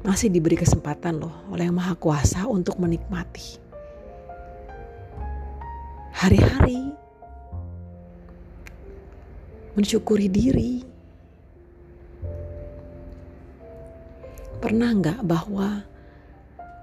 [0.00, 3.60] masih diberi kesempatan loh oleh Yang Maha Kuasa untuk menikmati
[6.20, 6.92] hari-hari
[9.72, 10.89] mensyukuri diri
[14.58, 15.86] Pernah nggak bahwa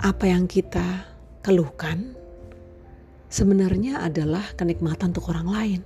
[0.00, 1.04] apa yang kita
[1.44, 2.16] keluhkan
[3.28, 5.80] sebenarnya adalah kenikmatan untuk orang lain?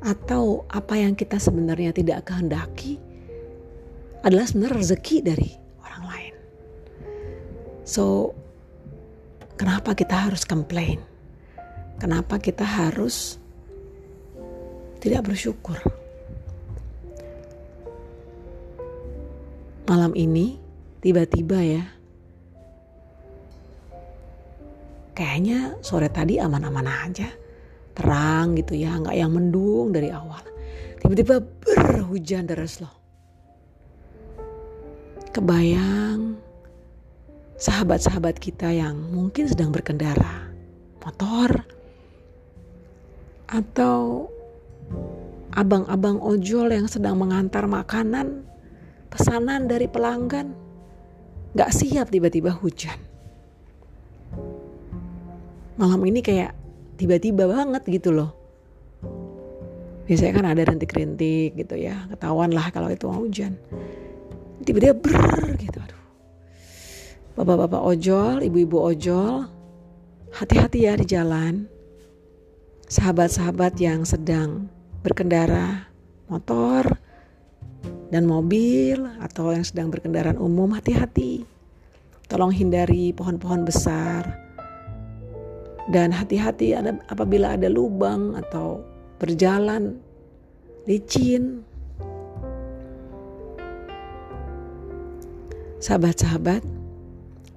[0.00, 2.96] Atau apa yang kita sebenarnya tidak kehendaki
[4.24, 5.50] adalah sebenarnya rezeki dari
[5.84, 6.34] orang lain?
[7.84, 8.32] So,
[9.60, 11.04] kenapa kita harus komplain?
[12.00, 13.36] Kenapa kita harus
[14.98, 15.78] tidak bersyukur?
[19.86, 20.61] Malam ini
[21.02, 21.84] tiba-tiba ya.
[25.12, 27.28] Kayaknya sore tadi aman-aman aja.
[27.92, 30.40] Terang gitu ya nggak yang mendung dari awal.
[31.02, 32.94] Tiba-tiba berhujan deras loh.
[35.34, 36.38] Kebayang
[37.58, 40.50] sahabat-sahabat kita yang mungkin sedang berkendara
[41.02, 41.66] motor
[43.50, 44.26] atau
[45.52, 48.46] abang-abang ojol yang sedang mengantar makanan
[49.12, 50.61] pesanan dari pelanggan
[51.52, 52.96] Gak siap tiba-tiba hujan.
[55.76, 56.56] Malam ini kayak
[56.96, 58.32] tiba-tiba banget gitu loh.
[60.08, 62.08] Biasanya kan ada rintik-rintik gitu ya.
[62.08, 63.56] Ketahuan lah kalau itu mau hujan.
[64.64, 65.78] Tiba-tiba ber gitu.
[65.78, 66.02] Aduh.
[67.32, 69.48] Bapak-bapak ojol, ibu-ibu ojol.
[70.32, 71.68] Hati-hati ya di jalan.
[72.88, 74.68] Sahabat-sahabat yang sedang
[75.00, 75.88] berkendara
[76.28, 77.00] motor,
[78.12, 81.48] dan mobil atau yang sedang berkendaraan umum hati-hati.
[82.28, 84.36] Tolong hindari pohon-pohon besar.
[85.88, 86.76] Dan hati-hati
[87.08, 88.84] apabila ada lubang atau
[89.16, 89.96] berjalan
[90.84, 91.64] licin.
[95.82, 96.62] Sahabat-sahabat,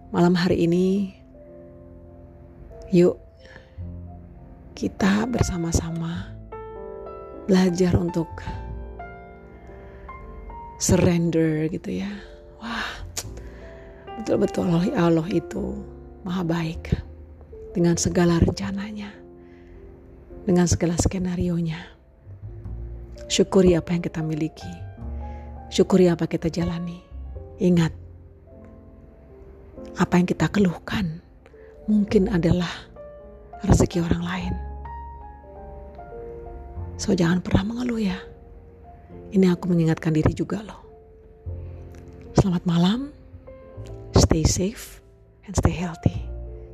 [0.09, 1.13] malam hari ini
[2.89, 3.19] yuk
[4.73, 6.33] kita bersama-sama
[7.45, 8.25] belajar untuk
[10.85, 12.11] surrender gitu ya.
[12.61, 12.85] Wah,
[14.21, 15.81] betul-betul Allah itu
[16.21, 16.93] maha baik
[17.73, 19.09] dengan segala rencananya,
[20.45, 21.97] dengan segala skenario-nya.
[23.25, 24.69] Syukuri apa yang kita miliki,
[25.73, 27.01] syukuri apa kita jalani.
[27.57, 27.89] Ingat,
[29.97, 31.17] apa yang kita keluhkan
[31.89, 32.69] mungkin adalah
[33.65, 34.53] rezeki orang lain.
[37.01, 38.34] So jangan pernah mengeluh ya.
[39.35, 40.79] Ini aku mengingatkan diri juga loh.
[42.39, 43.11] Selamat malam,
[44.15, 45.03] stay safe
[45.43, 46.23] and stay healthy.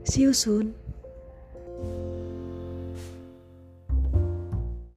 [0.05, 0.77] See you soon.